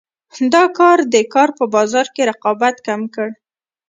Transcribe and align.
دا 0.53 0.63
کار 0.77 0.97
د 1.13 1.15
کار 1.33 1.49
په 1.57 1.65
بازار 1.75 2.05
کې 2.13 2.21
رقابت 2.31 2.75
کم 2.87 3.01
کړ. 3.15 3.29